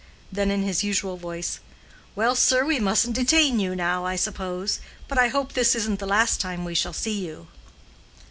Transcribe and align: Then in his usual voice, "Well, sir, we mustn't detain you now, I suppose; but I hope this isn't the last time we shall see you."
Then 0.31 0.49
in 0.49 0.63
his 0.63 0.83
usual 0.83 1.15
voice, 1.15 1.59
"Well, 2.15 2.33
sir, 2.33 2.65
we 2.65 2.79
mustn't 2.79 3.13
detain 3.15 3.59
you 3.59 3.75
now, 3.75 4.03
I 4.03 4.15
suppose; 4.15 4.79
but 5.07 5.19
I 5.19 5.27
hope 5.27 5.53
this 5.53 5.75
isn't 5.75 5.99
the 5.99 6.07
last 6.07 6.41
time 6.41 6.65
we 6.65 6.73
shall 6.73 6.91
see 6.91 7.23
you." 7.23 7.49